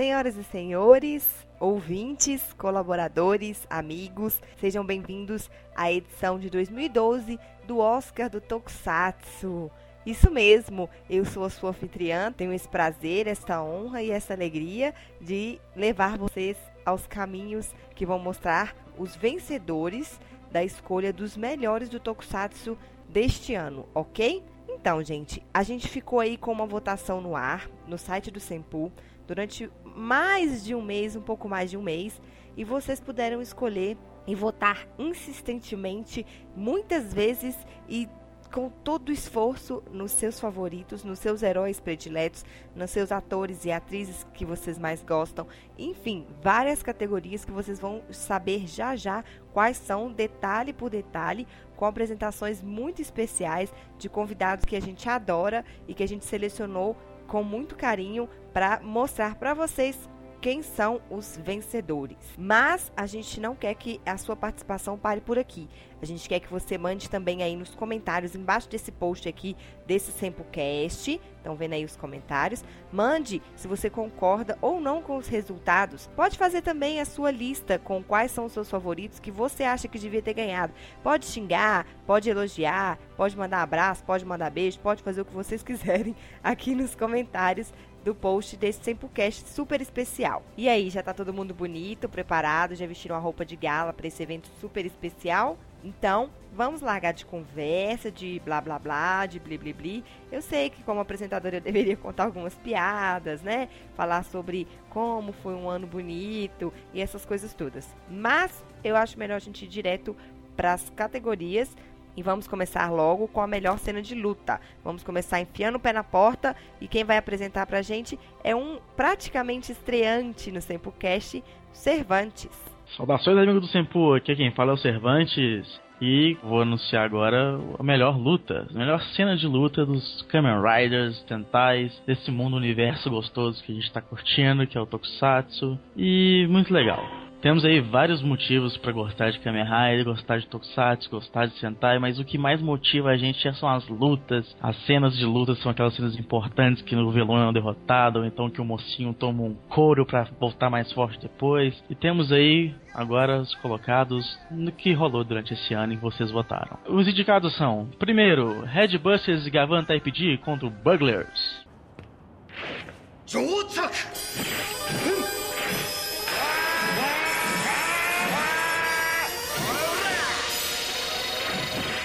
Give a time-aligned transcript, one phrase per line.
[0.00, 8.40] Senhoras e senhores, ouvintes, colaboradores, amigos, sejam bem-vindos à edição de 2012 do Oscar do
[8.40, 9.70] Tokusatsu.
[10.06, 14.94] Isso mesmo, eu sou a sua anfitriã, tenho esse prazer, essa honra e essa alegria
[15.20, 20.18] de levar vocês aos caminhos que vão mostrar os vencedores
[20.50, 24.42] da escolha dos melhores do Tokusatsu deste ano, ok?
[24.66, 28.90] Então, gente, a gente ficou aí com uma votação no ar, no site do Sempu,
[29.30, 32.20] durante mais de um mês, um pouco mais de um mês,
[32.56, 37.56] e vocês puderam escolher e votar insistentemente, muitas vezes
[37.88, 38.08] e
[38.52, 43.70] com todo o esforço nos seus favoritos, nos seus heróis prediletos, nos seus atores e
[43.70, 45.46] atrizes que vocês mais gostam,
[45.78, 49.22] enfim, várias categorias que vocês vão saber já já
[49.52, 55.64] quais são, detalhe por detalhe, com apresentações muito especiais de convidados que a gente adora
[55.86, 56.96] e que a gente selecionou
[57.30, 59.96] com muito carinho para mostrar para vocês
[60.40, 62.16] quem são os vencedores.
[62.38, 65.68] Mas a gente não quer que a sua participação pare por aqui.
[66.02, 69.54] A gente quer que você mande também aí nos comentários, embaixo desse post aqui,
[69.86, 71.20] desse SempoCast.
[71.36, 72.64] Estão vendo aí os comentários?
[72.90, 76.08] Mande se você concorda ou não com os resultados.
[76.16, 79.88] Pode fazer também a sua lista com quais são os seus favoritos que você acha
[79.88, 80.72] que devia ter ganhado.
[81.02, 85.62] Pode xingar, pode elogiar, pode mandar abraço, pode mandar beijo, pode fazer o que vocês
[85.64, 87.72] quiserem aqui nos comentários
[88.04, 90.42] do post desse Sempocast super especial.
[90.56, 94.06] E aí, já tá todo mundo bonito, preparado, já vestiram a roupa de gala para
[94.06, 95.58] esse evento super especial?
[95.82, 100.04] Então, vamos largar de conversa, de blá blá blá, de bli bli bli.
[100.30, 103.68] Eu sei que como apresentadora eu deveria contar algumas piadas, né?
[103.94, 107.88] Falar sobre como foi um ano bonito e essas coisas todas.
[108.08, 110.14] Mas eu acho melhor a gente ir direto
[110.54, 111.74] para as categorias
[112.16, 114.60] e vamos começar logo com a melhor cena de luta.
[114.84, 118.78] Vamos começar enfiando o pé na porta e quem vai apresentar pra gente é um
[118.96, 122.50] praticamente estreante no Sempocast, Cervantes.
[122.96, 127.82] Saudações amigos do Sempo, aqui quem fala é o Cervantes e vou anunciar agora a
[127.82, 133.62] melhor luta, a melhor cena de luta dos Kamen Riders, Tentais, desse mundo universo gostoso
[133.62, 137.29] que a gente está curtindo, que é o Tokusatsu, e muito legal.
[137.40, 141.98] Temos aí vários motivos para gostar de Kamen Rider, gostar de Tokusatsu, gostar de Sentai,
[141.98, 144.54] mas o que mais motiva a gente são as lutas.
[144.60, 148.50] As cenas de luta são aquelas cenas importantes que o vilão é derrotado, ou então
[148.50, 151.82] que o mocinho toma um couro para voltar mais forte depois.
[151.88, 156.78] E temos aí agora os colocados no que rolou durante esse ano e vocês votaram.
[156.88, 161.64] Os indicados são: primeiro, Red Busters e Gavan Type G contra o Bugglers.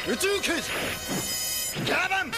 [0.08, 0.70] 宇宙刑事。
[1.84, 2.28] ギャバン。
[2.28, 2.32] う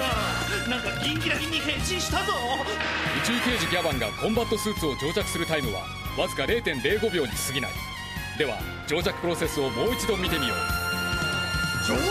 [0.00, 2.32] わなんかギンギラギンに変身したぞ。
[3.20, 5.80] 宇宙刑事ギャバンがコンバットスーツを装着するタイムは
[6.16, 7.72] わずか0.05秒に過ぎない。
[8.38, 10.58] では装着プロセスをもう一度見てみよう。
[11.84, 11.98] 装着。
[11.98, 12.06] 了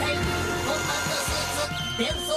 [0.00, 0.16] 解。
[0.66, 2.31] コンバットスーツ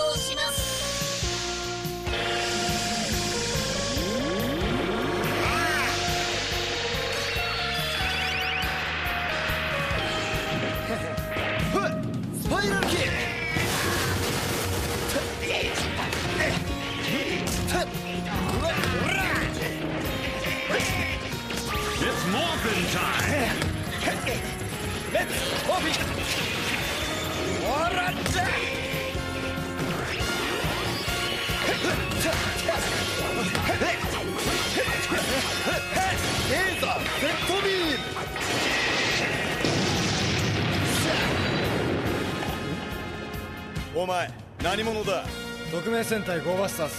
[43.97, 44.29] お前
[44.61, 45.23] 何者だ？
[45.71, 46.93] 特命戦隊ゴーバスターズ。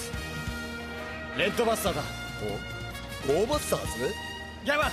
[1.39, 2.03] レッドバスターだ。
[3.29, 3.87] ゴーバスターズ？
[4.65, 4.91] ギャバン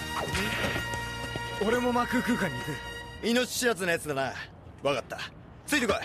[1.65, 4.33] 俺も真空空間に行く命知らずのやつだな
[4.81, 5.17] 分かった
[5.65, 5.97] ついてこい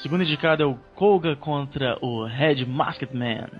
[0.00, 3.50] Segundo indicado é o Koga contra o Red Masked Man.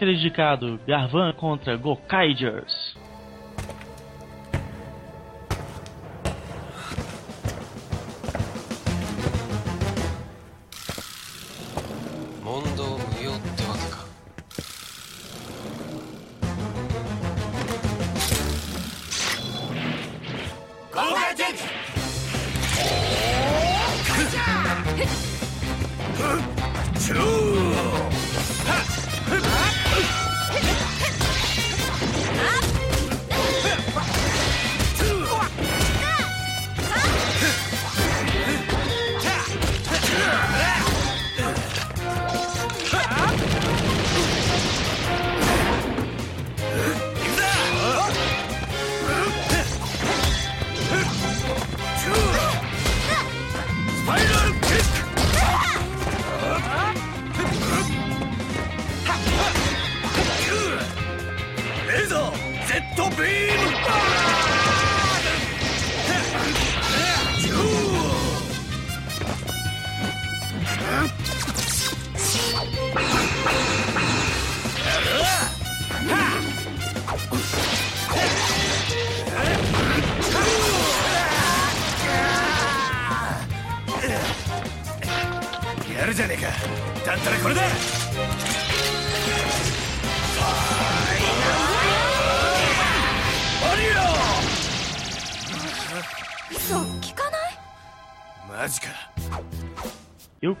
[0.00, 2.96] Terceiro indicado, Garvan contra Gokaigers.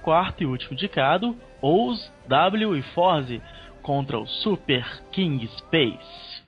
[0.00, 3.40] quarto e último indicado, Ous, W e Forze,
[3.82, 6.40] contra o Super King Space.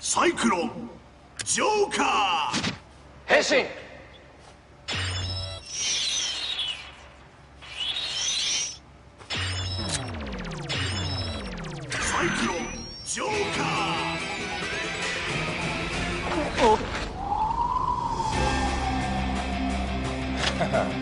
[0.00, 0.88] Cyclone!
[1.44, 2.72] Joker!
[3.32, 3.66] 変身
[12.24, 12.56] イクロン
[13.04, 14.22] ジョーカー。
[16.64, 16.74] お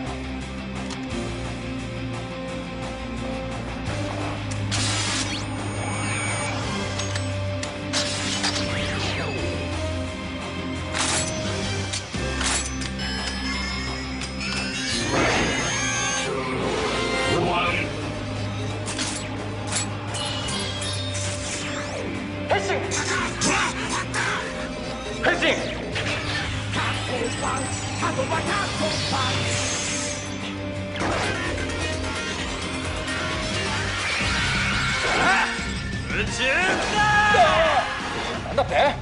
[38.61, 38.95] pontapé.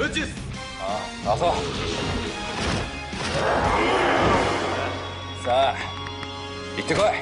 [0.00, 0.34] Antes!
[0.80, 1.52] Ah, Alfa.
[5.44, 5.74] Sa,
[6.78, 7.14] itte koi.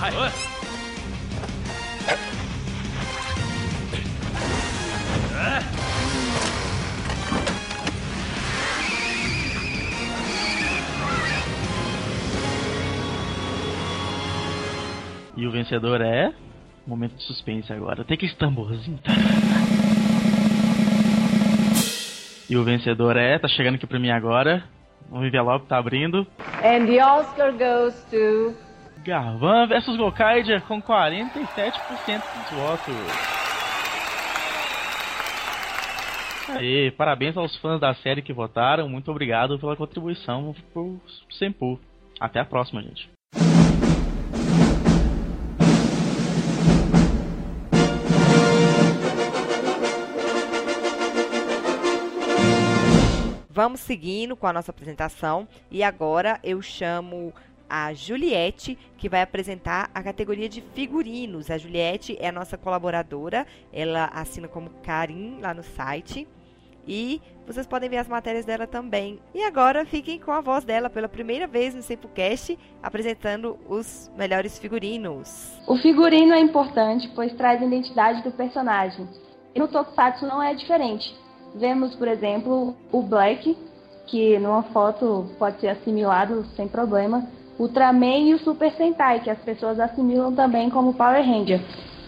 [0.00, 0.12] Hai.
[15.36, 16.32] E o vencedor é.
[16.86, 18.04] Momento de suspense agora.
[18.04, 18.98] Tem que estamborzinho.
[18.98, 19.09] Tá?
[22.50, 23.38] E o vencedor é.
[23.38, 24.64] Tá chegando aqui pra mim agora.
[25.08, 26.26] O envelope tá abrindo.
[26.64, 28.56] And the Oscar goes to.
[29.04, 33.30] Garvan versus Gokaiger com 47% dos votos.
[36.56, 38.88] Aê, parabéns aos fãs da série que votaram.
[38.88, 41.78] Muito obrigado pela contribuição pro Senpu.
[42.18, 43.08] Até a próxima, gente.
[53.52, 57.34] Vamos seguindo com a nossa apresentação e agora eu chamo
[57.68, 61.50] a Juliette, que vai apresentar a categoria de figurinos.
[61.50, 66.28] A Juliette é a nossa colaboradora, ela assina como Karim lá no site.
[66.86, 69.18] E vocês podem ver as matérias dela também.
[69.34, 74.60] E agora fiquem com a voz dela pela primeira vez no Sempocast, apresentando os melhores
[74.60, 75.60] figurinos.
[75.66, 79.08] O figurino é importante, pois traz a identidade do personagem.
[79.52, 81.12] E no Tokusatsu não é diferente.
[81.54, 83.56] Vemos, por exemplo, o Black,
[84.06, 87.26] que numa foto pode ser assimilado sem problema,
[87.58, 91.60] Ultraman e o Super Sentai, que as pessoas assimilam também como Power Ranger.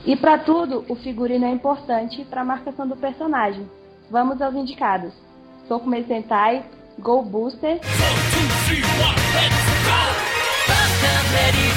[0.04, 3.68] E para tudo, o figurino é importante para a marcação do personagem.
[4.10, 5.12] Vamos aos indicados.
[5.68, 6.64] Tokumen Sentai,
[6.98, 7.78] Go Booster,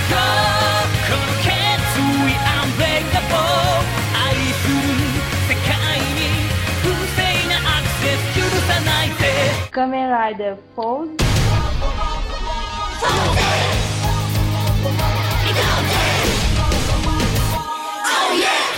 [0.09, 0.64] Go
[9.75, 11.11] Kamen Rider Pose.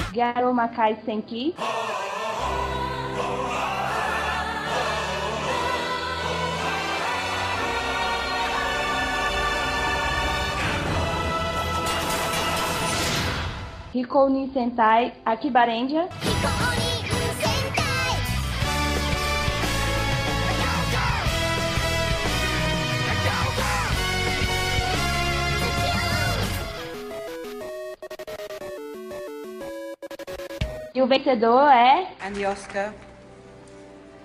[0.10, 1.54] Garo Makai Senki.
[13.94, 16.10] Hikoni Sentai Akibarenja.
[30.98, 32.92] E o vencedor é And the Oscar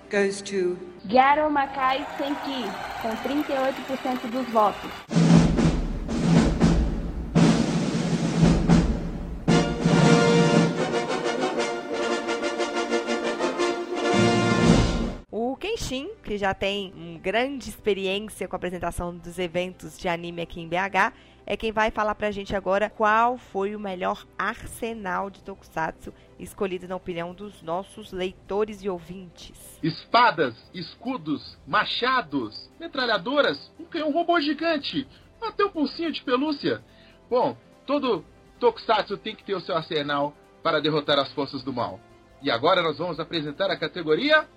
[0.09, 0.75] goes to
[1.05, 2.63] Garo Makai Senki,
[2.99, 4.89] com 38% dos votos.
[15.29, 20.41] O Kenshin, que já tem uma grande experiência com a apresentação dos eventos de anime
[20.41, 21.13] aqui em BH,
[21.45, 26.87] é quem vai falar pra gente agora qual foi o melhor arsenal de Tokusatsu escolhido
[26.87, 29.79] na opinião dos nossos leitores e ouvintes.
[29.81, 35.07] Espadas, escudos, machados, metralhadoras, um canhão robô gigante,
[35.41, 36.83] até um pulsinho de pelúcia.
[37.29, 38.23] Bom, todo
[38.59, 41.99] Tokusatsu tem que ter o seu arsenal para derrotar as forças do mal.
[42.41, 44.47] E agora nós vamos apresentar a categoria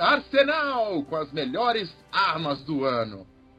[0.00, 3.26] Arsenal, com as melhores armas do ano.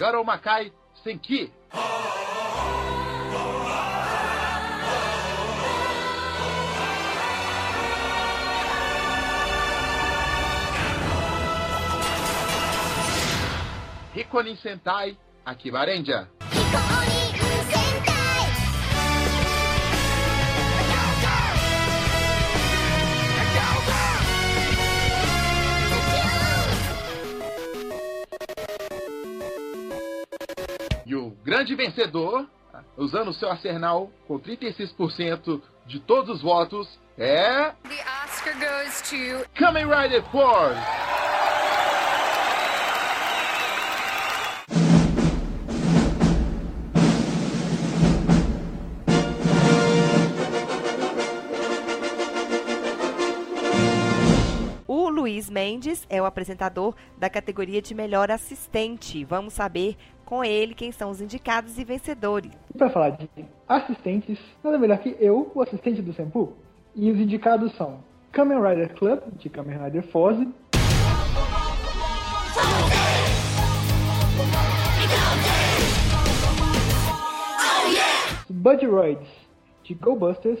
[0.00, 0.72] Garo Makai
[1.04, 1.52] Senki,
[14.14, 17.19] Hikonin Sentai Akibarenja, E
[31.60, 32.46] grande vencedor,
[32.96, 37.72] usando o seu arsenal com 36% de todos os votos, é.
[37.86, 40.80] The Oscar goes to Kamen Rider Force!
[54.88, 59.22] O Luiz Mendes é o apresentador da categoria de melhor assistente.
[59.24, 59.98] Vamos saber
[60.30, 62.52] com ele quem são os indicados e vencedores.
[62.72, 63.28] E para falar de
[63.68, 66.52] assistentes, nada melhor que eu, o assistente do Senpu.
[66.94, 67.98] E os indicados são
[68.30, 70.48] Kamen Rider Club, de Kamen Rider Force,
[78.48, 79.28] Budgeroids,
[79.82, 80.60] de Go Busters,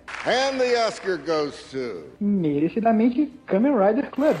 [0.23, 2.03] And the Oscar goes to.
[2.19, 4.37] merecidamente, Kamen Rider Club.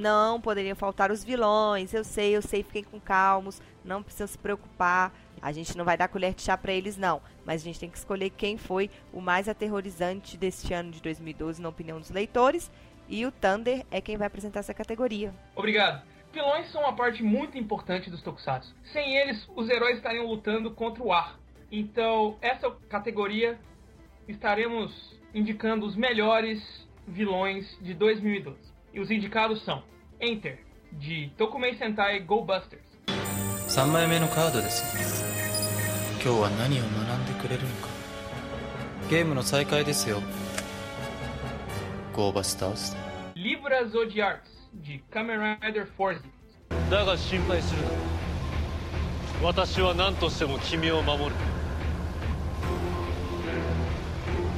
[0.00, 1.94] Não poderiam faltar os vilões.
[1.94, 5.12] Eu sei, eu sei, fiquem com calmos, não precisam se preocupar.
[5.42, 7.20] A gente não vai dar colher de chá pra eles, não.
[7.44, 11.62] Mas a gente tem que escolher quem foi o mais aterrorizante deste ano de 2012,
[11.62, 12.70] na opinião dos leitores.
[13.08, 15.34] E o Thunder é quem vai apresentar essa categoria.
[15.56, 16.02] Obrigado.
[16.32, 18.74] Vilões são uma parte muito importante dos Tokusatsu.
[18.92, 21.40] Sem eles, os heróis estariam lutando contra o ar.
[21.72, 23.58] Então, essa categoria
[24.28, 28.58] estaremos indicando os melhores vilões de 2012.
[28.92, 29.82] E os indicados são
[30.20, 32.89] Enter, de Tokumei Sentai Go Busters.
[33.70, 34.82] 3枚目のカードです。
[36.14, 37.88] 今日は何を学んでくれるのか。
[39.08, 40.20] ゲームの再開ですよ。
[42.12, 42.96] ゴーバスターズ。
[43.36, 44.40] Libra Zodiacs,
[44.84, 46.20] de Kamen Rider Force.
[46.90, 47.88] だが心配するな。
[49.40, 51.30] 私は何としても君を守る。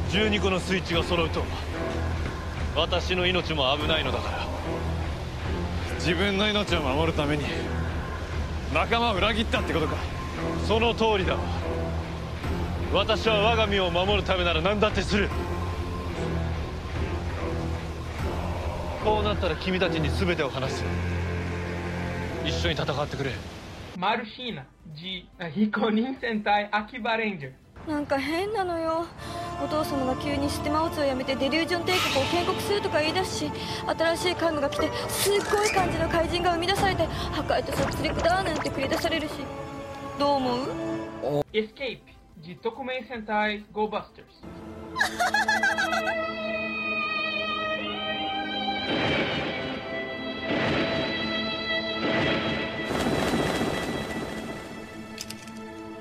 [0.08, 1.44] 12個のスイッチが揃うと
[2.74, 4.38] 私の命も危ないのだから。
[5.96, 7.44] 自分の命を守るために
[8.72, 9.96] 仲間を裏切ったってことか。
[10.66, 11.36] その通りだ。
[12.92, 15.28] 私は我が身を守るためなら何だってする。
[19.04, 20.84] こうなったら君たちに全てを話す。
[22.44, 23.32] 一緒に戦ってくれ。
[23.96, 24.64] Marushina,
[24.96, 27.52] de Hikonin Sentai Akiba Ranger.
[27.86, 29.06] なんか変なのよ
[29.60, 33.50] お父様が急にシステマオツをやめてデリュージョン帝国を建国するとか言い出すし
[33.86, 39.32] 新しい幹部が来てすっごい感じの怪人が生み出されて破壊と殺戮だなんて繰り出されるし。
[40.18, 40.58] どう思う
[41.52, 42.00] ？Escape,
[42.42, 44.24] de Tokumen Sentai Go Busters.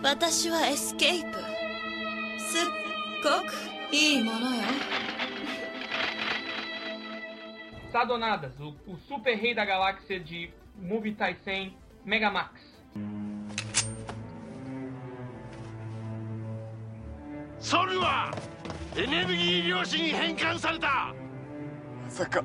[0.04, 1.38] 私はエスケープ。
[1.38, 2.91] すっ
[3.22, 3.54] ごく
[3.92, 4.64] いいものよ。
[7.92, 10.50] Sadonadas, o, o super rei da galáxia de
[10.82, 11.74] Movie Tyson
[12.06, 12.50] Megamax.
[17.60, 18.34] ソルは
[18.98, 21.14] エネルギー量子に変換された!
[22.04, 22.44] まさか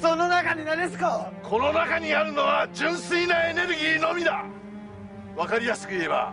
[0.00, 4.44] その中に何ですかこの中にあるのは純粋なエネルギーのみだ!
[5.36, 6.32] わかりやすく言えば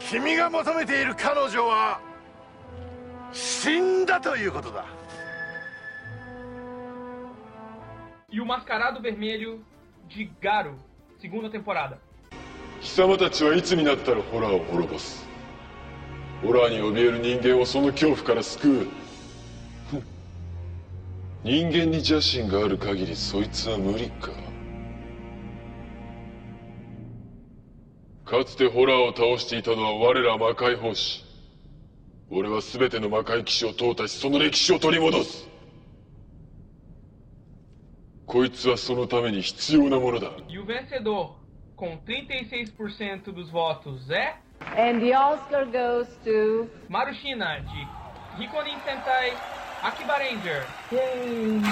[0.00, 2.00] 君が求めている彼女は
[3.32, 4.84] 死んだということだ。
[8.30, 9.60] E o Mascarado Vermelho
[10.08, 10.74] de Garo,
[11.20, 11.98] segunda temporada.
[12.80, 15.26] 貴様たちはいつになったらホラーを滅ぼす。
[16.42, 18.86] ホラーに怯える人間をその恐怖から救う。
[21.42, 24.30] 人間に邪心がある限りそいつは無理か
[28.28, 31.24] かつてホラーを倒していたのは我ら魔界法師
[32.28, 35.48] 俺は全ての魔界騎士を淘汰しその歴史を取り戻す
[38.26, 41.36] こいつはそのために必要なものだ E o vencedor,
[41.74, 44.36] com 36% dos votos, é.
[44.76, 46.68] And the Oscar goes to.
[46.90, 49.32] Marushina, de Hikonin Sentai
[49.82, 50.66] Akiba Ranger.
[50.92, 51.62] Yay!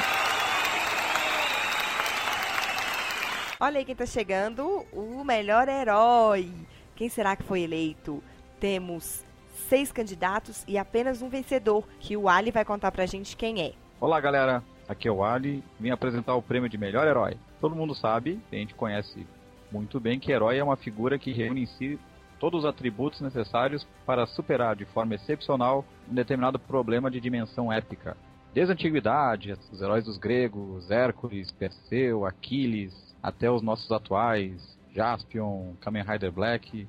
[3.58, 6.52] Olha aí quem tá chegando, o melhor herói.
[6.94, 8.22] Quem será que foi eleito?
[8.60, 9.24] Temos
[9.66, 13.72] seis candidatos e apenas um vencedor, que o Ali vai contar pra gente quem é.
[13.98, 14.62] Olá, galera.
[14.86, 15.64] Aqui é o Ali.
[15.80, 17.38] Vim apresentar o prêmio de melhor herói.
[17.58, 19.26] Todo mundo sabe, a gente conhece
[19.72, 21.98] muito bem que herói é uma figura que reúne em si
[22.38, 28.18] todos os atributos necessários para superar de forma excepcional um determinado problema de dimensão épica.
[28.54, 35.74] Desde a antiguidade, os heróis dos gregos, Hércules, Perseu, Aquiles, até os nossos atuais, Jaspion,
[35.80, 36.88] Kamen Rider Black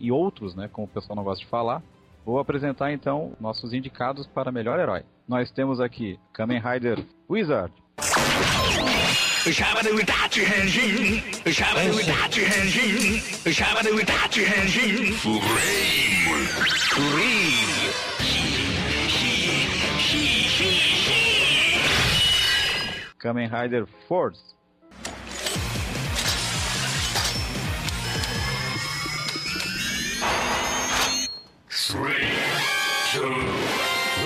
[0.00, 1.82] e outros, né, como o pessoal não gosta de falar.
[2.24, 5.02] Vou apresentar então nossos indicados para melhor herói.
[5.28, 7.72] Nós temos aqui Kamen Rider Wizard.
[9.44, 13.72] シャ
[23.22, 24.42] Kamen Rider Force.
[31.70, 32.26] Three,
[33.12, 33.30] two,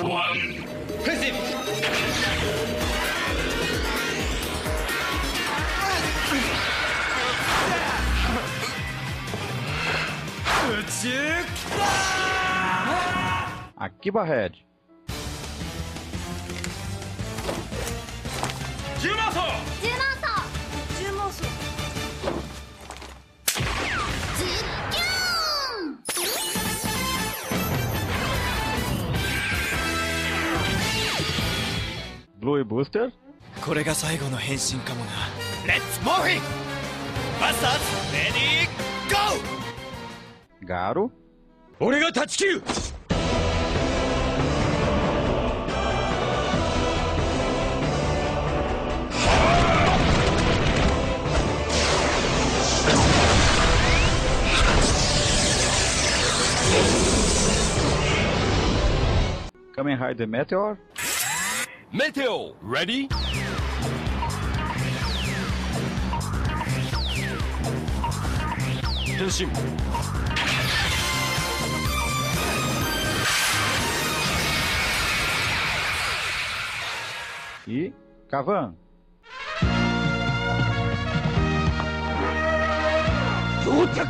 [0.03, 0.65] one.
[13.79, 14.57] Akiba Head.
[32.47, 33.11] Blue Booster.
[33.61, 35.11] これが最後の変身かもな
[35.67, 36.43] レッツモーフィン
[37.41, 41.11] マスターズレディーゴー Garo.
[41.81, 42.63] 俺が断ち切る
[59.77, 60.31] Kamen Rider Meteor.
[60.31, 60.79] メテオレ
[61.93, 63.09] Meteo, ready?
[69.17, 69.49] Tensim.
[77.69, 77.93] E
[78.29, 78.75] Cavan.
[83.65, 84.09] Zutyak!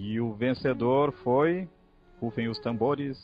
[0.00, 1.68] E o vencedor foi
[2.20, 3.18] Rufem os tambores.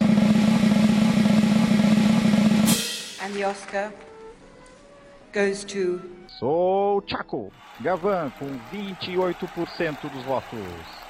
[3.21, 3.93] And the Oscar
[5.33, 10.59] goes to Sou Chaco Gavan com 28% dos votos.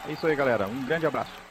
[0.08, 0.66] É isso aí, galera.
[0.66, 1.43] Um grande abraço.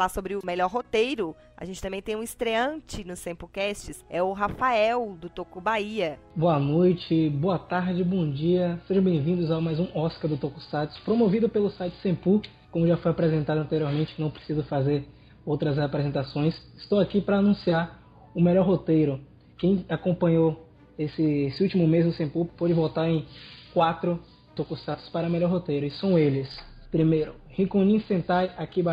[0.00, 4.32] Falar sobre o melhor roteiro, a gente também tem um estreante no Semplecasts, é o
[4.32, 6.18] Rafael, do Toco Bahia.
[6.34, 8.80] Boa noite, boa tarde, bom dia.
[8.88, 12.40] Sejam bem-vindos a mais um Oscar do Tokusatsu, promovido pelo site Sempu.
[12.70, 15.06] Como já foi apresentado anteriormente, não preciso fazer
[15.44, 16.54] outras apresentações.
[16.78, 18.00] Estou aqui para anunciar
[18.34, 19.20] o melhor roteiro.
[19.58, 20.66] Quem acompanhou
[20.98, 23.26] esse, esse último mês do Sempu pôde votar em
[23.74, 24.18] quatro
[24.56, 25.84] Tokusatsu para melhor roteiro.
[25.84, 26.48] E são eles.
[26.90, 28.92] Primeiro, Rikunin Sentai Akiba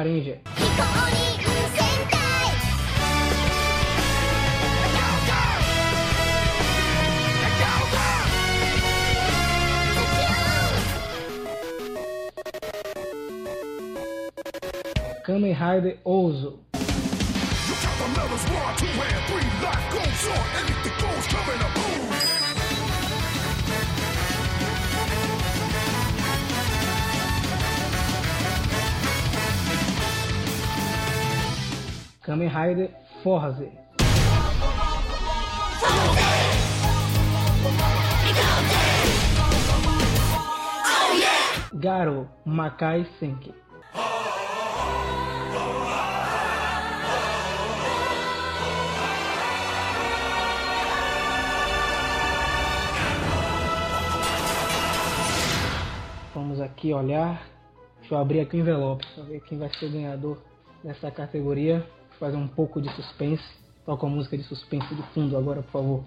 [15.67, 16.59] Rider Ouzo.
[32.21, 32.89] Kamen Rider
[33.21, 33.71] Forze.
[41.73, 43.66] Garo Makai Senki.
[56.57, 57.47] Vamos aqui olhar.
[57.99, 60.39] Deixa eu abrir aqui o envelope para ver quem vai ser o ganhador
[60.83, 61.85] dessa categoria.
[62.09, 63.43] Vou fazer um pouco de suspense.
[63.85, 66.03] Toca a música de suspense de fundo agora, por favor.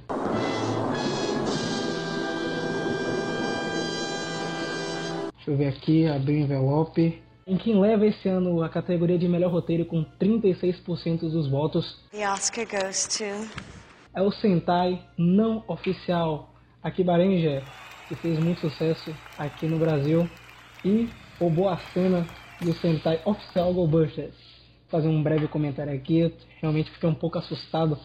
[5.36, 7.22] Deixa eu ver aqui, abrir o envelope.
[7.46, 12.28] Em quem leva esse ano a categoria de melhor roteiro com 36% dos votos The
[12.28, 13.24] Oscar goes to.
[14.14, 17.62] é o Sentai não oficial Ranger,
[18.10, 20.28] que fez muito sucesso aqui no Brasil,
[20.84, 22.26] e o Boa Cena
[22.60, 24.34] do Sentai oficial Go Busters.
[24.90, 27.96] Vou fazer um breve comentário aqui, eu realmente fiquei um pouco assustado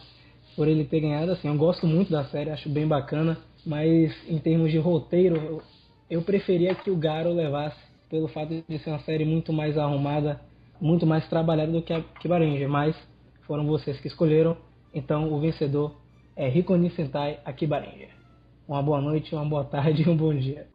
[0.54, 1.32] por ele ter ganhado.
[1.32, 5.60] Assim, eu gosto muito da série, acho bem bacana, mas em termos de roteiro,
[6.08, 7.76] eu, preferia que o Garo levasse,
[8.08, 10.40] pelo fato de ser uma série muito mais arrumada,
[10.80, 12.96] muito mais trabalhada do que a Akiba Ranger, mas
[13.44, 14.56] foram vocês que escolheram,
[14.94, 15.96] então o vencedor
[16.36, 18.25] é Rikoni Sentai Akiba Ranger.
[18.68, 20.68] Uma boa noite, uma boa tarde e um bom dia.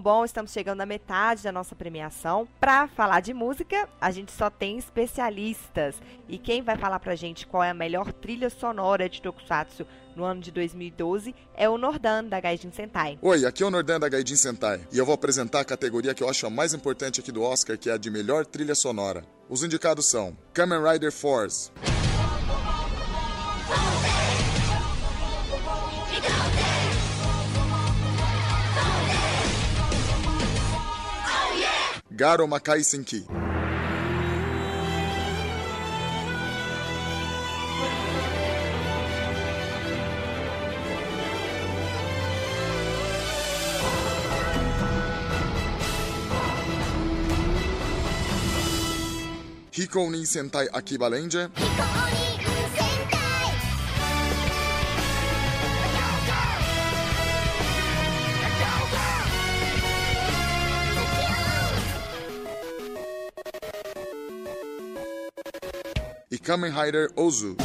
[0.00, 2.46] Bom, estamos chegando à metade da nossa premiação.
[2.60, 5.96] Para falar de música, a gente só tem especialistas.
[6.28, 10.24] E quem vai falar pra gente qual é a melhor trilha sonora de Tokusatsu no
[10.24, 13.18] ano de 2012 é o Nordan da Gaijin Sentai.
[13.22, 16.22] Oi, aqui é o Nordan da Gaijin Sentai e eu vou apresentar a categoria que
[16.22, 19.24] eu acho a mais importante aqui do Oscar, que é a de melhor trilha sonora.
[19.48, 21.70] Os indicados são Kamen Rider Force,
[32.18, 33.22] Garo Makai Senki,
[49.70, 51.48] Hiko ni Sentai Akiba Ranger,
[66.48, 67.56] Kamen Rider Ozu.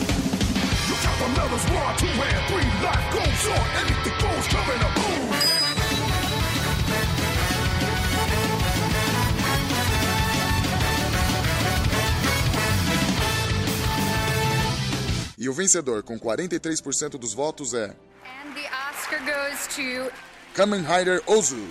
[15.38, 20.12] E o vencedor, com 43% dos votos, é And the Oscar goes to
[20.56, 21.69] Kamen Rider Ozu.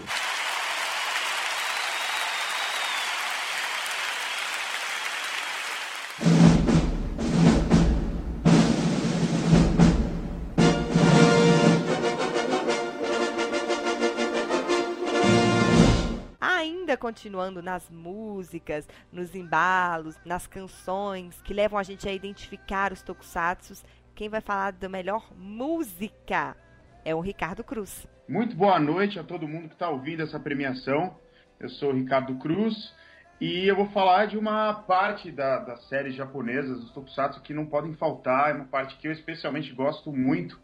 [17.12, 23.84] Continuando nas músicas, nos embalos, nas canções que levam a gente a identificar os tokusatsus,
[24.14, 26.56] quem vai falar da melhor música
[27.04, 28.08] é o Ricardo Cruz.
[28.26, 31.14] Muito boa noite a todo mundo que está ouvindo essa premiação.
[31.60, 32.94] Eu sou o Ricardo Cruz
[33.38, 37.66] e eu vou falar de uma parte da, das séries japonesas, dos tokusatsu, que não
[37.66, 38.52] podem faltar.
[38.52, 40.58] É uma parte que eu especialmente gosto muito,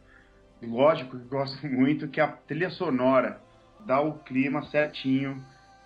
[0.63, 3.39] lógico que gosto muito, que é a trilha sonora.
[3.85, 5.45] Dá o clima certinho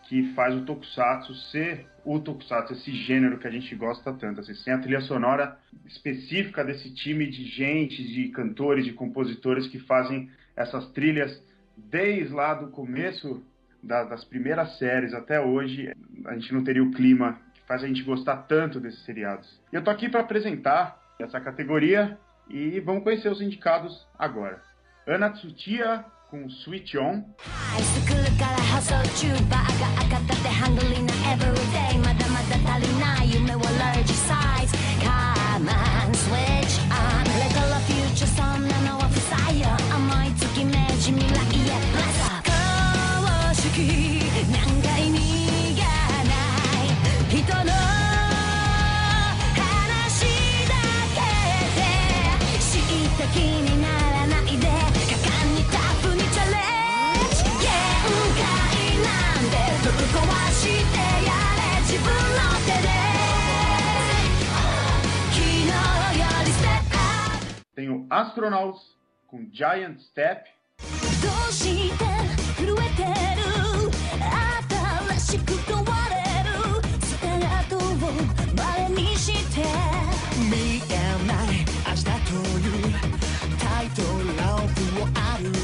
[0.09, 4.41] que faz o tokusatsu ser o tokusatsu, esse gênero que a gente gosta tanto.
[4.41, 9.79] Assim, sem a trilha sonora específica desse time de gente, de cantores, de compositores que
[9.79, 11.43] fazem essas trilhas
[11.77, 13.43] desde lá do começo
[13.83, 15.93] da, das primeiras séries até hoje,
[16.27, 19.61] a gente não teria o clima que faz a gente gostar tanto desses seriados.
[19.73, 24.61] E eu tô aqui para apresentar essa categoria e vamos conhecer os indicados agora.
[25.07, 27.23] Ana Tsuchiya com Switch On.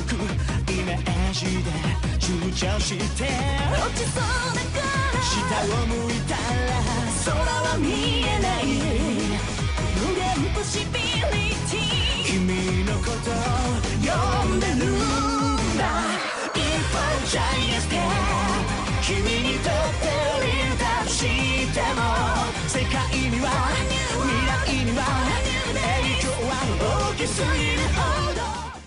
[0.08, 1.72] くイメージで
[2.20, 3.26] 躊躇して
[3.74, 4.80] 落ちそうだか
[5.14, 5.34] ら下
[5.66, 6.40] を向いたら
[7.26, 8.64] 空は見えない
[10.00, 10.24] 無限
[10.56, 10.97] ポシビ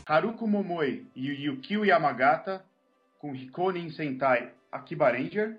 [0.06, 2.66] Haruko Momoi e Yukio Yamagata
[3.18, 5.58] com Hikonin Sentai Akiba Ranger.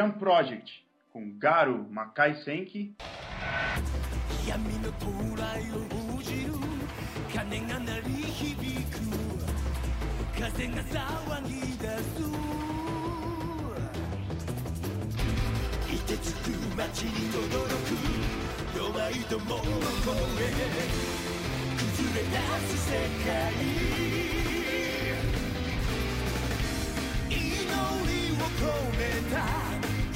[0.00, 0.82] Jump Project
[1.12, 2.96] com Garu Makai Senki.
[4.46, 4.80] 闇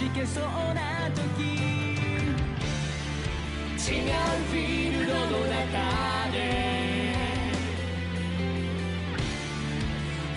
[0.00, 2.00] じけそうな時違
[4.00, 4.16] う
[4.48, 6.36] フィールドの中で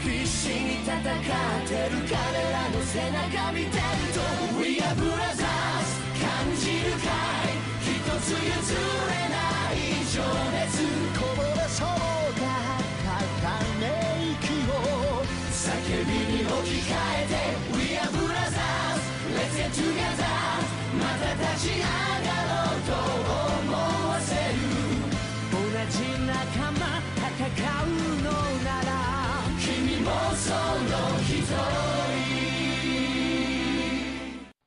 [0.03, 2.19] 必死に戦ってる彼
[2.51, 3.79] らの背中見てる
[4.11, 4.19] と
[4.59, 5.39] We are brothers
[6.19, 6.27] 感
[6.59, 7.07] じるか
[7.47, 7.55] い?
[7.79, 7.87] 一
[8.19, 8.43] つ譲
[8.75, 9.39] れな
[9.71, 9.79] い
[10.11, 10.19] 情
[10.51, 10.83] 熱
[11.17, 12.43] こぼれそうだ
[13.41, 13.47] た
[13.79, 13.81] め
[14.33, 15.23] 息を
[15.53, 15.55] 叫
[16.05, 17.72] びに置き換えて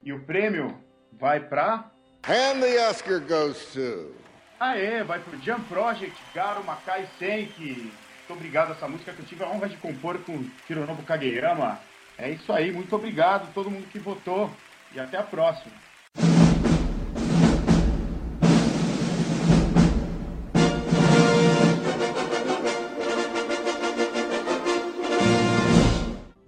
[0.02, 0.78] E o prêmio
[1.12, 1.90] vai pra.
[2.28, 4.14] And the Oscar goes to.
[4.58, 7.92] Aê, vai pro Jump Project Garo Makai Senki.
[8.28, 11.78] Muito obrigado essa música que eu tive a honra de compor com Hironobu Kageyama.
[12.16, 14.50] É isso aí, muito obrigado a todo mundo que votou
[14.94, 15.85] e até a próxima.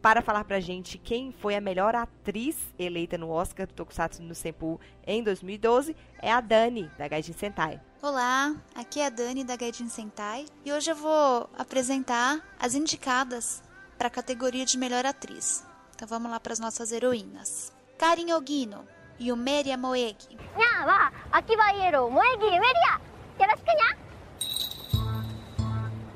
[0.08, 4.34] para falar pra gente quem foi a melhor atriz eleita no Oscar do Tokusatsu no
[4.34, 7.78] Senpu em 2012, é a Dani, da Gaijin Sentai.
[8.00, 13.62] Olá, aqui é a Dani da Gaijin Sentai e hoje eu vou apresentar as indicadas
[13.98, 15.62] para a categoria de melhor atriz.
[15.94, 17.70] Então vamos lá para as nossas heroínas.
[17.98, 18.88] Karin Ogino,
[19.20, 20.38] Yumeria Moegi.
[20.56, 21.12] Nha,
[21.54, 22.98] vai Iero, Moegi, Yumeria.
[23.38, 24.08] Yoroshiku.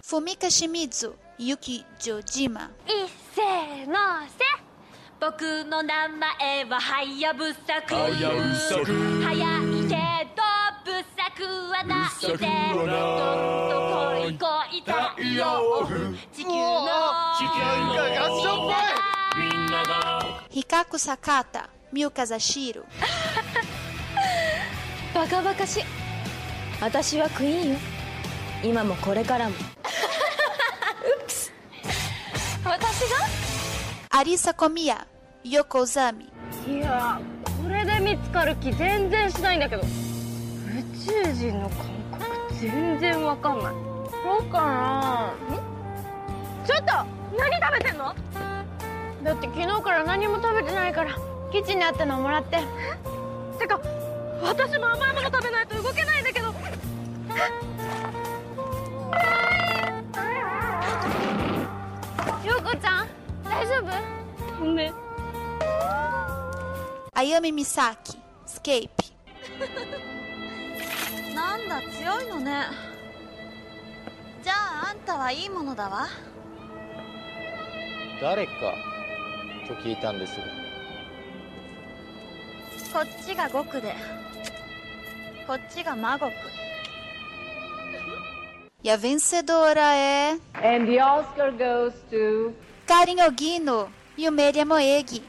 [0.02, 1.14] Fumika Shimizu,
[1.44, 2.70] ゆめりやよろしくにゃ Fumika Shimizu, Yuki Jojima.
[2.86, 3.94] いっせーの
[4.28, 4.44] せ。
[5.20, 8.86] 僕の名前ははやぶさくはやぶさく
[9.22, 9.38] 早い
[9.88, 9.94] け
[10.34, 10.42] ど
[10.84, 12.20] ぶさくはない。
[12.20, 12.88] でどん
[13.70, 14.90] とこいこい太
[15.22, 15.40] 陽
[16.32, 16.52] 地球の
[17.38, 17.58] 地球
[17.94, 19.42] が合唱っぽい。
[19.42, 19.90] みんなが
[20.50, 22.84] Hikaku Sakata, Miuka Zashiro.
[25.14, 25.84] バカバカしい。
[26.80, 27.78] 私はクイーンよ。
[28.64, 29.54] 今もこれからも
[31.02, 31.52] うっす
[32.64, 33.16] 私が
[34.10, 35.06] Arisa Komiya,
[35.44, 36.28] Yoko Ozami.
[36.68, 37.20] いや
[37.62, 39.82] これで見つかる気全然しないんだけど。
[39.82, 39.84] 宇
[41.04, 41.78] 宙人の感
[42.12, 43.72] 覚全然わかんない。
[43.72, 45.34] そうかな？
[45.50, 45.58] ん？
[46.66, 46.92] ちょっと！
[47.36, 48.14] 何食べてんの？
[49.24, 51.14] だって昨日から何も食べてないから
[51.50, 52.58] キッチンにあったのもらって。
[53.58, 53.80] てか
[54.42, 56.52] 私も甘いもの食べないと動けないんだけど
[62.44, 63.08] 陽子ちゃん
[63.44, 64.64] 大丈夫？
[64.64, 64.94] ごめん。
[67.14, 68.90] Ayami Misaki, Escape.
[71.34, 72.66] なんだ強いのね。
[74.42, 76.08] じゃああんたはいいものだわ。
[78.20, 78.52] 誰か
[79.68, 80.44] と聞いたんですが。
[82.92, 83.94] こっちが極で
[85.46, 86.30] こっちが魔国
[88.84, 90.38] E a vencedora é.
[90.54, 92.52] And the Oscar goes to.
[92.84, 95.22] Karin Ogino, Yumeria Moegi.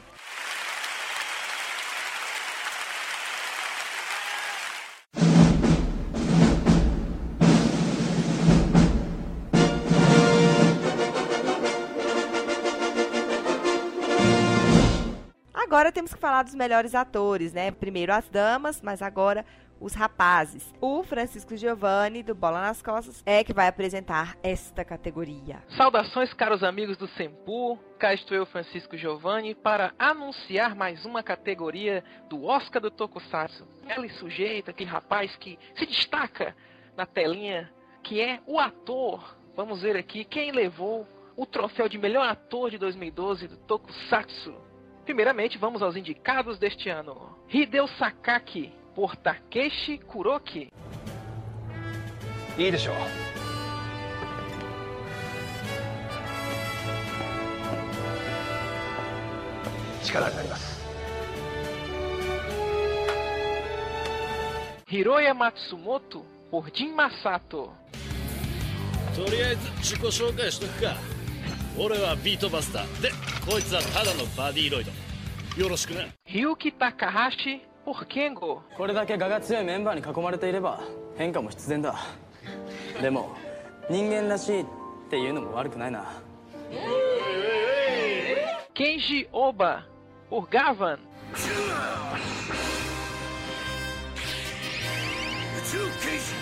[15.94, 17.70] temos que falar dos melhores atores, né?
[17.70, 19.46] Primeiro as damas, mas agora
[19.84, 20.72] os rapazes.
[20.80, 25.62] O Francisco Giovanni, do Bola nas Costas, é que vai apresentar esta categoria.
[25.76, 27.78] Saudações, caros amigos do Sempu.
[27.98, 33.66] Cá estou eu, Francisco Giovanni, para anunciar mais uma categoria do Oscar do Tokusatsu.
[33.84, 36.56] Aquele sujeito, aquele rapaz que se destaca
[36.96, 37.70] na telinha,
[38.02, 39.36] que é o ator.
[39.54, 41.06] Vamos ver aqui quem levou
[41.36, 44.54] o troféu de melhor ator de 2012 do Tokusatsu.
[45.04, 47.38] Primeiramente, vamos aos indicados deste ano.
[47.50, 50.71] Hideo Sakaki, por Takeshi Kuroki.
[52.57, 52.95] いいでしょう
[60.05, 60.79] 力になります
[64.87, 67.69] Hiroya Matsumoto, por Jin Masato.
[69.15, 70.95] とりあえず自己紹介しとくか
[71.77, 73.09] 俺はビートバスターで
[73.49, 74.91] こいつはただのバディロイド
[75.61, 78.62] よろしくな Ryuki Takahashi, por Kengo.
[78.76, 80.80] これだけ我が強いメンバーに囲まれていれば
[81.16, 81.94] 変化も必然だ
[83.00, 83.36] でも
[83.90, 84.66] 人間らしいっ
[85.10, 86.04] ていうのも悪くないな
[88.74, 89.82] Kenji Oba,
[90.28, 90.98] por Gavan.
[91.34, 91.36] 宇
[95.70, 96.34] 宙刑事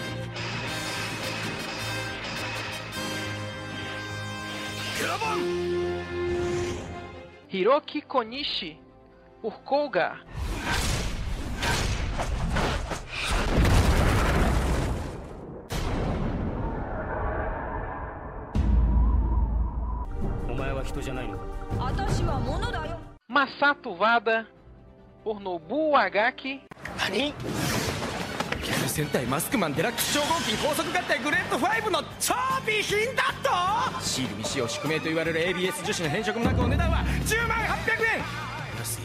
[7.50, 8.78] Hiroki Konishi,
[9.42, 10.16] por Koga.
[20.92, 21.44] 人じゃないのか。
[21.78, 22.98] 私は物だよ。
[23.28, 24.44] Masato Wada,
[25.24, 26.60] por Nobuo Agaki.
[26.98, 27.32] 何
[28.62, 38.22] ギャル戦隊マスクマンデラックス超合金高速合体グレード5の超備品だとシール未使用宿命と言われる ABS 樹脂の変色もなくお値段は10万800円
[38.78, 39.02] 安い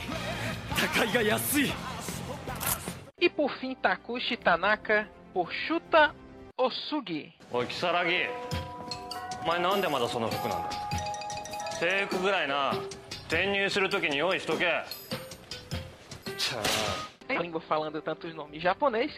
[0.76, 1.74] 高いが安い
[3.20, 5.48] E por fim, Takushi Tanaka, por
[11.77, 12.73] だその服なんだ制服ぐらいな
[13.29, 14.85] 転入するときに用意しとけ
[16.39, 19.11] ちゃあ A língua falando tantos nomes japonês.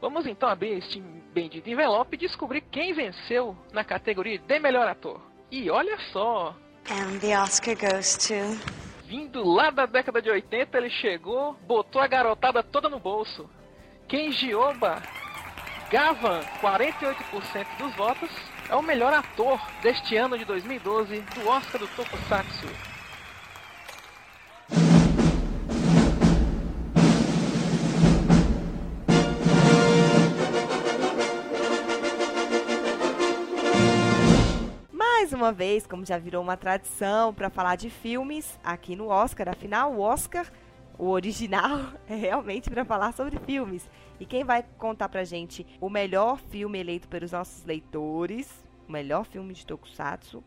[0.00, 1.00] Vamos então abrir este
[1.34, 5.20] bendito envelope e descobrir quem venceu na categoria de melhor ator.
[5.50, 6.54] E olha só,
[6.90, 8.34] And the Oscar goes to.
[9.06, 13.50] vindo lá da década de 80, ele chegou, botou a garotada toda no bolso.
[14.06, 15.02] Kenji Oba,
[15.90, 18.30] Gavan, 48% dos votos,
[18.73, 22.65] é o melhor ator deste ano de 2012 do Oscar do Tokusatsu.
[34.91, 39.49] Mais uma vez, como já virou uma tradição para falar de filmes aqui no Oscar,
[39.49, 40.47] afinal o Oscar,
[40.97, 43.87] o original, é realmente para falar sobre filmes.
[44.19, 49.25] E quem vai contar pra gente o melhor filme eleito pelos nossos leitores, o melhor
[49.25, 50.43] filme de Tokusatsu,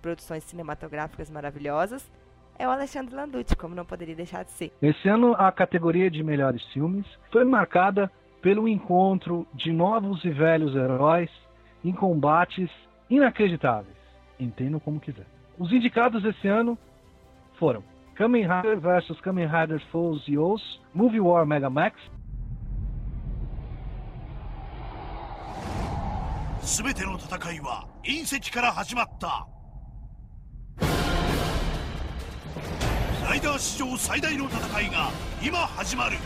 [0.00, 2.10] produções cinematográficas maravilhosas,
[2.58, 4.72] é o Alexandre Landucci, como não poderia deixar de ser.
[4.80, 8.10] Esse ano a categoria de melhores filmes foi marcada
[8.40, 11.30] pelo encontro de novos e velhos heróis
[11.82, 12.70] em combates
[13.10, 13.96] inacreditáveis.
[14.38, 15.26] Entendam como quiser.
[15.58, 16.78] Os indicados esse ano
[17.58, 17.82] foram
[18.14, 21.98] Kamen Rider vs Kamen Rider Foes Yos, Movie War Mega Max,
[26.64, 29.46] 全ての戦いは隕石から始まった。
[33.22, 35.10] ライダー史上最大の戦いが
[35.42, 36.16] 今始まる。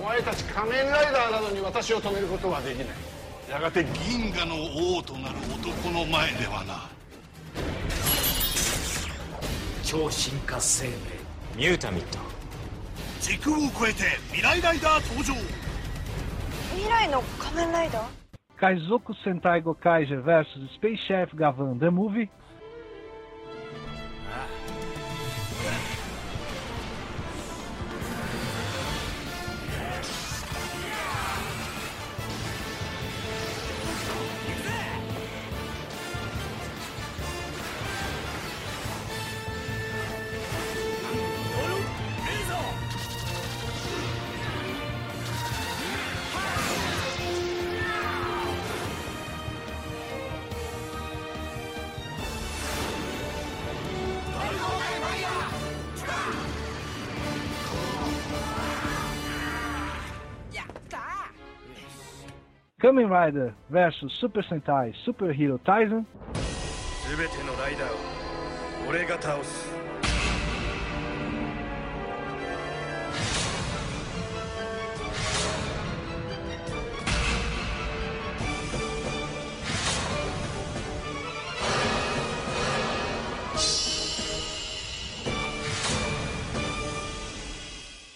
[0.00, 2.86] お前たち仮面ライダーなのに私を止めることはできない。
[3.50, 4.54] やがて銀河の
[4.96, 6.88] 王となる男の前ではな。
[9.82, 10.92] 超進化生命。
[11.56, 12.18] ミュータミット。
[13.20, 15.34] 時空を超えて未来ライダー登場
[16.77, 18.03] 未来の仮面ライダー
[18.59, 20.47] Kaizoku Sentai Gokaiger vs
[20.79, 22.29] Space Chef Gavan The Movie,
[62.80, 66.06] Kamen Rider vs Super Sentai Super Hero Tyson.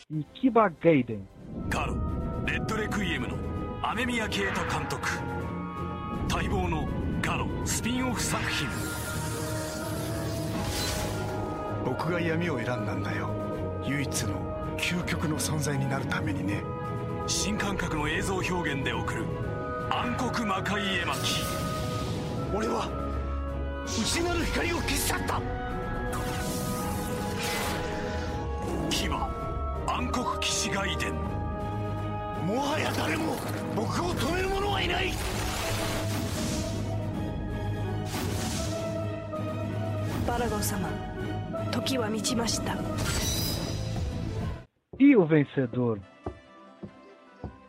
[0.09, 1.27] Ikiba Gaiden.
[1.69, 2.12] Caro.
[3.95, 4.99] 雨宮啓太監督。
[6.27, 6.89] 待望の
[7.21, 8.67] ガロスピンオフ作品。
[11.85, 13.29] 僕が闇を選んだんだよ。
[13.85, 16.65] 唯一の究極の存在になるためにね。
[17.27, 19.27] 新感覚の映像表現で送る。
[19.91, 21.43] 暗黒魔界絵巻。
[22.55, 22.89] 俺は
[23.85, 25.43] 内なる光を消し去った。
[28.89, 29.09] 牙
[29.87, 31.32] 暗黒騎士外伝
[32.46, 33.36] もはや誰も
[33.76, 35.12] 僕を止める者はいない
[40.28, 40.90] バラゴン様
[41.72, 42.76] 時は満ちました
[45.00, 46.00] E o vencedor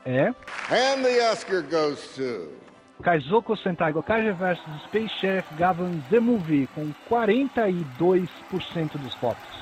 [0.04, 0.28] é
[0.70, 2.58] And the Oscar goes to
[3.02, 9.61] Kaizoko Sentai Gokage vs Space Chef Gavan The Movie com 42% dos votos.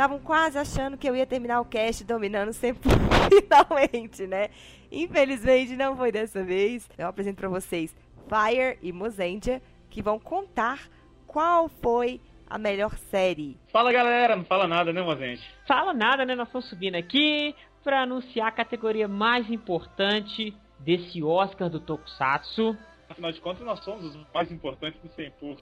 [0.00, 2.88] Estavam quase achando que eu ia terminar o cast dominando sempre
[3.28, 4.48] finalmente, né?
[4.90, 6.88] Infelizmente não foi dessa vez.
[6.96, 7.94] Eu apresento pra vocês
[8.26, 10.88] Fire e Mozendia, que vão contar
[11.26, 13.58] qual foi a melhor série.
[13.70, 15.42] Fala galera, não fala nada, né, Mozente?
[15.68, 16.34] Fala nada, né?
[16.34, 22.74] Nós estamos subindo aqui para anunciar a categoria mais importante desse Oscar do Tokusatsu.
[23.10, 25.60] Afinal de contas, nós somos os mais importantes do Sem Pulso.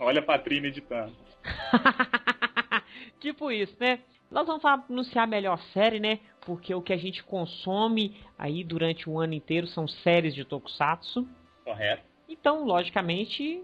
[0.00, 1.14] Olha a Patrina editando.
[3.18, 4.00] tipo isso, né?
[4.30, 6.20] Nós vamos falar- anunciar a melhor série, né?
[6.42, 11.26] Porque o que a gente consome aí durante o ano inteiro são séries de Tokusatsu.
[11.64, 12.02] Correto.
[12.28, 13.62] Então, logicamente,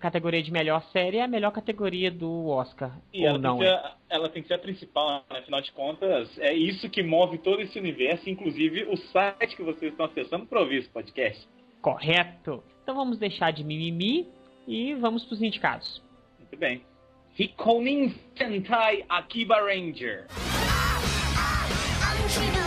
[0.00, 2.98] categoria de melhor série é a melhor categoria do Oscar.
[3.12, 3.80] E ou ela, não tem que é?
[3.80, 5.38] ser, ela tem que ser a principal, né?
[5.38, 9.92] afinal de contas, é isso que move todo esse universo, inclusive o site que vocês
[9.92, 11.46] estão acessando para ouvir esse podcast.
[11.80, 12.62] Correto.
[12.82, 14.28] Então vamos deixar de mimimi
[14.66, 16.02] e vamos para os indicados.
[16.38, 16.82] Muito bem.
[17.38, 20.26] Hikonin Sentai Akiba Ranger.
[22.36, 22.65] Kamen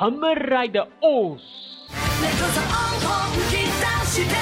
[0.00, 1.42] 仮面ライダーオース
[2.22, 3.68] 猫ゾーン本気出
[4.08, 4.32] して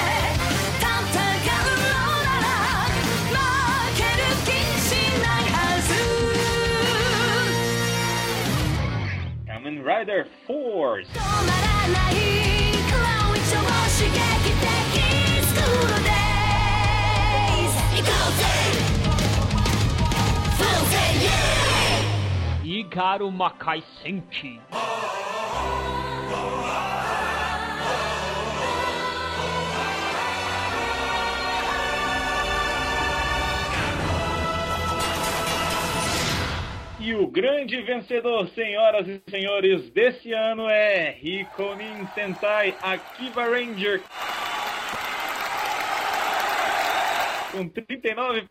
[0.79, 1.91] 戦うの
[2.23, 2.47] なら
[3.27, 3.35] 負
[3.97, 4.87] ける気し
[5.19, 5.91] ないはず
[9.51, 11.11] Kamen Rider Force.
[11.11, 12.15] 止まらない
[12.87, 13.59] クラウン超
[13.99, 14.15] 刺激
[14.55, 14.63] 的
[15.43, 16.07] スクールデ
[17.59, 18.47] イズ行こうぜ
[20.55, 21.37] Full day yeah
[36.99, 44.01] E o grande vencedor, senhoras e senhores, desse ano é Hikonin Sentai Akiba Ranger.
[47.51, 48.47] Com 39%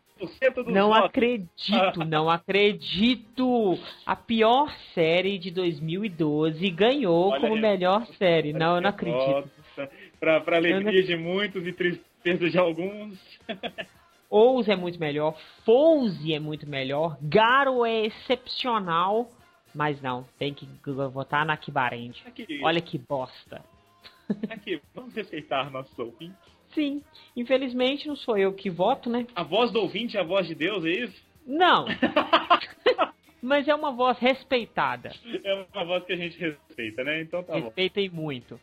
[0.65, 1.05] dos Não votos.
[1.05, 3.79] acredito, não acredito.
[4.07, 7.61] A pior série de 2012 ganhou Olha como aí.
[7.61, 8.53] melhor série.
[8.55, 9.25] Não, eu não acredito.
[9.77, 13.19] Nossa, pra, pra Eu alegria não- de muitos e tristeza de alguns.
[14.31, 19.31] Ous é muito melhor, Fouse é muito melhor, Garo é excepcional,
[19.75, 20.67] mas não, tem que
[21.13, 22.23] votar na Kibarend.
[22.27, 22.61] Aqui.
[22.63, 23.65] Olha que bosta.
[24.51, 26.37] Aqui, vamos respeitar nossos ouvintes.
[26.75, 27.03] Sim,
[27.35, 29.27] infelizmente não sou eu que voto, né?
[29.35, 31.23] A voz do ouvinte é a voz de Deus, é isso?
[31.47, 31.87] Não.
[33.41, 35.11] mas é uma voz respeitada.
[35.43, 37.23] É uma voz que a gente respeita, né?
[37.23, 37.65] Então tá bom.
[37.65, 38.61] Respeitem muito,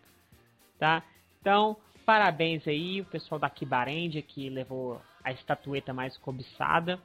[0.78, 1.04] tá?
[1.42, 7.00] Então, parabéns aí, o pessoal da Kibarend que levou a estatueta mais cobiçada.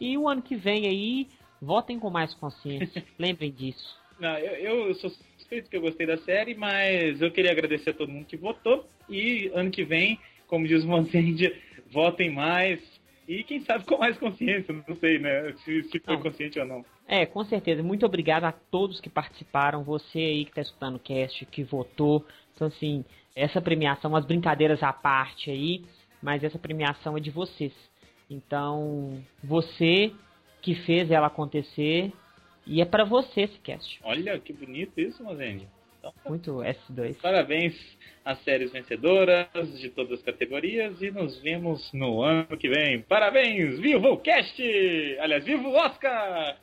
[0.00, 1.28] E o ano que vem aí,
[1.60, 3.02] votem com mais consciência.
[3.18, 3.98] Lembrem disso.
[4.20, 7.94] Não, eu, eu sou suspeito que eu gostei da série, mas eu queria agradecer a
[7.94, 8.88] todo mundo que votou.
[9.08, 11.52] E ano que vem, como diz o Monsendia,
[11.90, 12.80] votem mais.
[13.26, 15.52] E quem sabe com mais consciência, não sei, né?
[15.64, 16.22] Se, se foi Não.
[16.22, 16.84] consciente ou não.
[17.08, 17.82] É, com certeza.
[17.82, 19.82] Muito obrigado a todos que participaram.
[19.82, 22.24] Você aí que está escutando o cast, que votou.
[22.54, 23.04] Então, assim,
[23.34, 25.84] essa premiação, as brincadeiras à parte aí,
[26.24, 27.72] mas essa premiação é de vocês.
[28.30, 30.10] Então, você
[30.62, 32.10] que fez ela acontecer
[32.66, 34.00] e é para você esse cast.
[34.02, 35.68] Olha que bonito isso, Mozende.
[35.98, 37.20] Então, Muito S2.
[37.20, 37.74] parabéns
[38.24, 43.02] às séries vencedoras de todas as categorias e nos vemos no ano que vem.
[43.02, 44.62] Parabéns, vivo o cast!
[45.20, 46.56] Aliás, vivo o Oscar!